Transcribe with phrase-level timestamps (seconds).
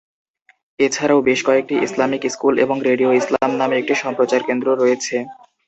[0.79, 5.15] এছাড়াও বেশ কয়েকটি ইসলামিক স্কুল এবং রেডিও ইসলাম নামে একটি সম্প্রচার কেন্দ্র রয়েছে।